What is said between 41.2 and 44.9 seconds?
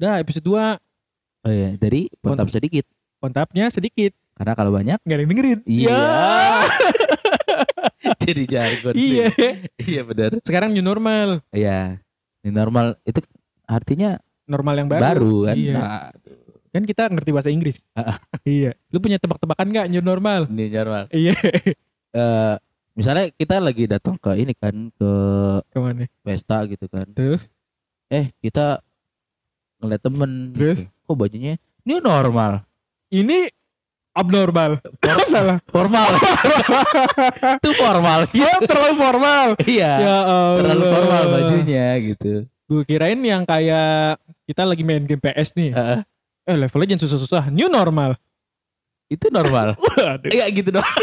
bajunya gitu. Gue kirain yang kayak kita lagi